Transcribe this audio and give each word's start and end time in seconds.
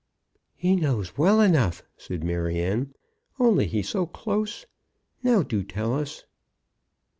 "He 0.55 0.75
knows 0.75 1.15
well 1.15 1.39
enough," 1.41 1.83
said 1.95 2.23
Maryanne, 2.23 2.95
"only 3.39 3.67
he's 3.67 3.89
so 3.89 4.07
close. 4.07 4.65
Now 5.21 5.43
do 5.43 5.63
tell 5.63 5.93
us." 5.93 6.25